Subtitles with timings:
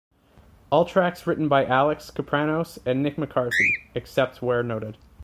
[0.71, 4.97] All tracks written by Alex Kapranos and Nick McCarthy, except where noted.